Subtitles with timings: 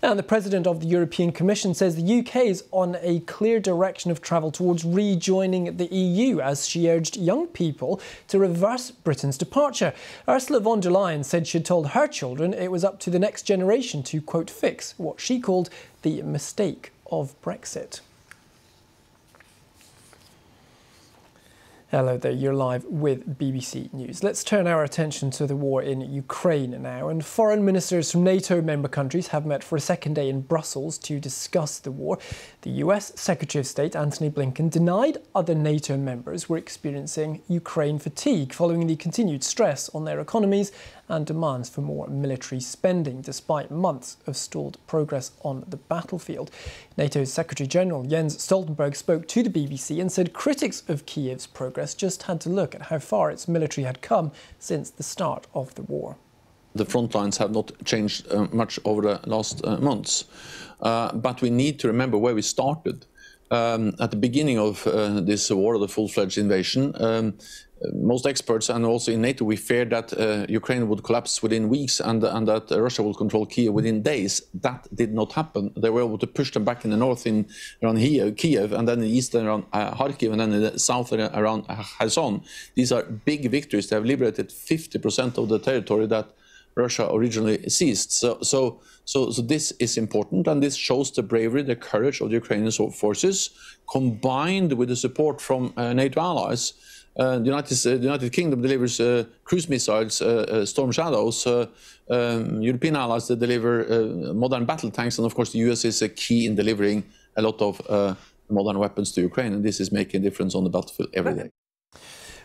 [0.00, 4.12] And the President of the European Commission says the UK is on a clear direction
[4.12, 9.92] of travel towards rejoining the EU as she urged young people to reverse Britain's departure.
[10.28, 13.42] Ursula von der Leyen said she'd told her children it was up to the next
[13.42, 15.68] generation to, quote, fix what she called
[16.02, 18.00] the mistake of Brexit.
[21.90, 24.22] Hello there, you're live with BBC News.
[24.22, 27.08] Let's turn our attention to the war in Ukraine now.
[27.08, 30.98] And foreign ministers from NATO member countries have met for a second day in Brussels
[30.98, 32.18] to discuss the war.
[32.60, 38.52] The US Secretary of State Antony Blinken denied other NATO members were experiencing Ukraine fatigue
[38.52, 40.72] following the continued stress on their economies
[41.08, 46.50] and demands for more military spending, despite months of stalled progress on the battlefield.
[46.96, 51.94] NATO's Secretary General Jens Stoltenberg spoke to the BBC and said critics of Kiev's progress
[51.94, 55.74] just had to look at how far its military had come since the start of
[55.74, 56.16] the war.
[56.74, 60.24] The front lines have not changed uh, much over the last uh, months,
[60.80, 63.06] uh, but we need to remember where we started.
[63.50, 67.38] Um, at the beginning of uh, this war, the full-fledged invasion, um,
[67.94, 72.00] most experts and also in NATO, we feared that uh, Ukraine would collapse within weeks
[72.00, 74.42] and, and that uh, Russia would control Kiev within days.
[74.54, 75.72] That did not happen.
[75.76, 77.48] They were able to push them back in the north in
[77.82, 77.98] around
[78.36, 81.66] Kiev, and then in the east around uh, Kharkiv, and then in the south around
[81.98, 82.42] Kherson.
[82.74, 83.88] These are big victories.
[83.88, 86.32] They have liberated 50% of the territory that
[86.74, 88.12] Russia originally seized.
[88.12, 92.28] So, so, so, so this is important, and this shows the bravery, the courage of
[92.28, 93.50] the Ukrainian forces,
[93.90, 96.74] combined with the support from uh, NATO allies.
[97.18, 101.46] Uh, the, United, uh, the, United, Kingdom delivers uh, cruise missiles, uh, Storm Shadows.
[101.46, 106.08] Um, European allies that deliver modern battle tanks, and of course, the US is a
[106.08, 107.04] key in delivering
[107.36, 108.16] a lot of
[108.48, 111.50] modern weapons to Ukraine, and this is making a difference on the battlefield every day.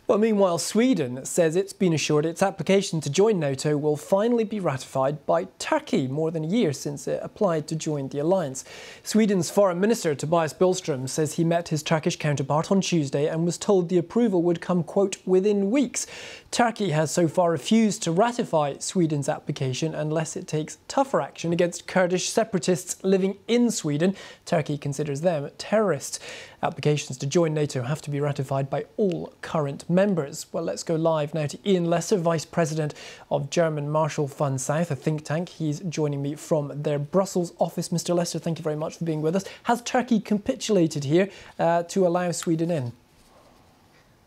[0.06, 4.60] Well, meanwhile, Sweden says it's been assured its application to join NATO will finally be
[4.60, 8.66] ratified by Turkey more than a year since it applied to join the alliance.
[9.02, 13.58] Sweden's Foreign Minister Tobias Billström says he met his Turkish counterpart on Tuesday and was
[13.58, 16.06] told the approval would come, quote, within weeks.
[16.52, 21.88] Turkey has so far refused to ratify Sweden's application unless it takes tougher action against
[21.88, 24.18] Kurdish separatists living in Sweden.
[24.46, 26.20] Turkey considers them terrorists.
[26.62, 30.46] Applications to join NATO have to be ratified by all current members.
[30.52, 32.94] Well, let's go live now to Ian Lesser, Vice President
[33.30, 35.50] of German Marshall Fund South, a think tank.
[35.50, 37.90] He's joining me from their Brussels office.
[37.90, 38.16] Mr.
[38.16, 39.46] Lesser, thank you very much for being with us.
[39.64, 42.94] Has Turkey capitulated here uh, to allow Sweden in?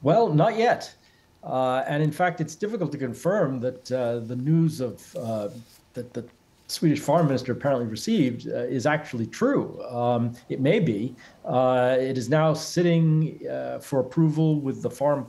[0.03, 0.95] Well, not yet.
[1.43, 5.49] Uh, and in fact, it's difficult to confirm that uh, the news of uh,
[5.95, 6.25] that, the
[6.69, 9.81] Swedish foreign minister apparently received uh, is actually true.
[9.85, 11.15] Um, it may be.
[11.45, 15.27] Uh, it is now sitting uh, for approval with the Foreign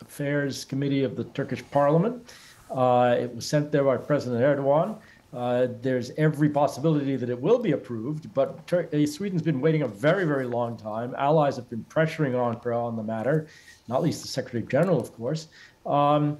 [0.00, 2.32] Affairs Committee of the Turkish Parliament.
[2.70, 4.98] Uh, it was sent there by President Erdogan.
[5.32, 9.82] Uh, there's every possibility that it will be approved, but Tur- uh, Sweden's been waiting
[9.82, 11.14] a very, very long time.
[11.18, 13.46] Allies have been pressuring Ankara on the matter,
[13.88, 15.48] not least the Secretary General, of course.
[15.84, 16.38] Um,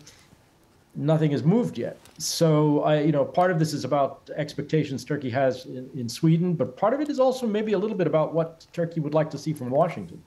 [0.95, 1.99] nothing has moved yet.
[2.19, 6.55] So, I, you know, part of this is about expectations Turkey has in, in, Sweden,
[6.55, 9.31] but part of it is also maybe a little bit about what Turkey would like
[9.31, 10.23] to see from Washington.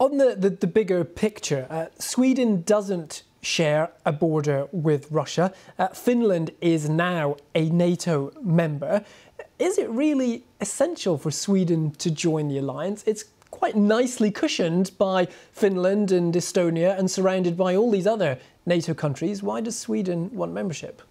[0.00, 5.52] On the, the, the bigger picture, uh, Sweden doesn't share a border with Russia.
[5.78, 9.04] Uh, Finland is now a NATO member.
[9.58, 13.04] Is it really essential for Sweden to join the alliance?
[13.06, 18.94] It's quite nicely cushioned by Finland and Estonia and surrounded by all these other NATO
[18.94, 19.42] countries.
[19.42, 21.02] Why does Sweden want membership?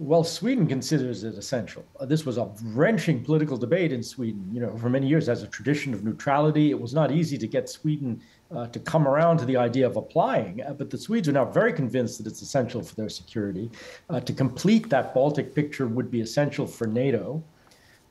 [0.00, 1.84] Well, Sweden considers it essential.
[1.98, 4.48] Uh, this was a wrenching political debate in Sweden.
[4.52, 7.48] You know, for many years, as a tradition of neutrality, it was not easy to
[7.48, 8.22] get Sweden
[8.54, 10.62] uh, to come around to the idea of applying.
[10.62, 13.72] Uh, but the Swedes are now very convinced that it's essential for their security.
[14.08, 17.42] Uh, to complete that Baltic picture would be essential for NATO.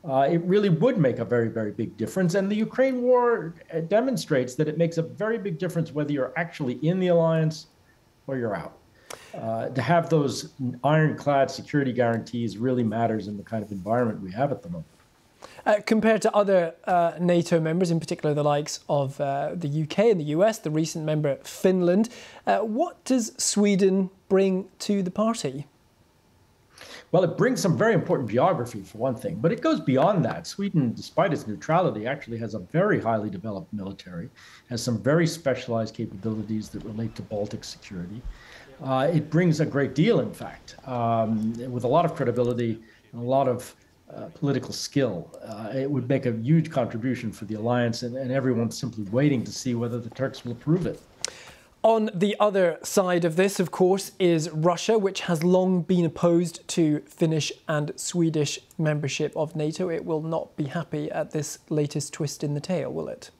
[0.03, 2.35] Uh, it really would make a very, very big difference.
[2.35, 6.33] And the Ukraine war uh, demonstrates that it makes a very big difference whether you're
[6.35, 7.67] actually in the alliance
[8.27, 8.77] or you're out.
[9.35, 14.31] Uh, to have those ironclad security guarantees really matters in the kind of environment we
[14.31, 14.87] have at the moment.
[15.65, 19.99] Uh, compared to other uh, NATO members, in particular the likes of uh, the UK
[19.99, 22.09] and the US, the recent member Finland,
[22.45, 25.65] uh, what does Sweden bring to the party?
[27.11, 30.45] Well, it brings some very important geography, for one thing, but it goes beyond that.
[30.45, 34.29] Sweden, despite its neutrality, actually has a very highly developed military,
[34.69, 38.21] has some very specialized capabilities that relate to Baltic security.
[38.83, 42.79] Uh, it brings a great deal, in fact, um, with a lot of credibility
[43.11, 43.75] and a lot of
[44.13, 45.29] uh, political skill.
[45.43, 49.43] Uh, it would make a huge contribution for the alliance, and, and everyone's simply waiting
[49.43, 51.01] to see whether the Turks will approve it.
[51.83, 56.67] On the other side of this, of course, is Russia, which has long been opposed
[56.69, 59.89] to Finnish and Swedish membership of NATO.
[59.89, 63.31] It will not be happy at this latest twist in the tail, will it?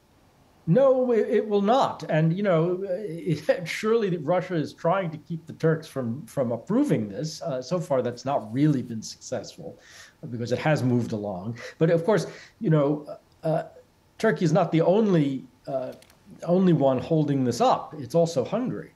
[0.69, 2.04] No, it will not.
[2.10, 7.08] And you know, it, surely Russia is trying to keep the Turks from from approving
[7.08, 7.42] this.
[7.42, 9.80] Uh, so far, that's not really been successful
[10.30, 11.58] because it has moved along.
[11.78, 12.28] But of course,
[12.60, 13.64] you know, uh,
[14.18, 15.94] Turkey is not the only uh,
[16.44, 17.96] only one holding this up.
[17.98, 18.92] It's also Hungary,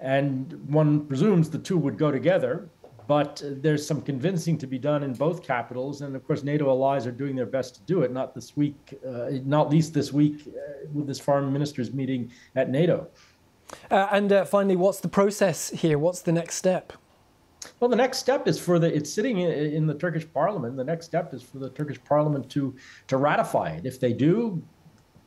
[0.00, 2.66] and one presumes the two would go together.
[3.06, 7.06] But there's some convincing to be done in both capitals, and of course, NATO allies
[7.06, 8.12] are doing their best to do it.
[8.12, 12.70] Not this week, uh, not least this week uh, with this foreign ministers meeting at
[12.70, 13.08] NATO.
[13.90, 15.98] Uh, and uh, finally, what's the process here?
[15.98, 16.92] What's the next step?
[17.80, 20.76] Well, the next step is for the it's sitting in, in, the Turkish parliament.
[20.76, 22.74] The next step is for the Turkish parliament to
[23.08, 23.86] to ratify it.
[23.86, 24.62] If they do,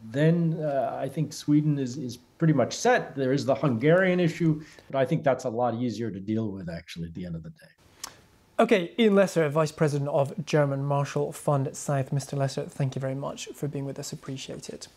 [0.02, 3.16] then uh, I think Sweden is is pretty much set.
[3.16, 6.70] There is the Hungarian issue, but I think that's a lot easier to deal with
[6.70, 8.14] actually at the end of the day.
[8.60, 12.12] Okay, Ian Lesser, Vice President of German Marshall Fund South.
[12.12, 12.38] Mr.
[12.38, 14.12] Lesser, thank you very much for being with us.
[14.12, 14.90] Appreciate it.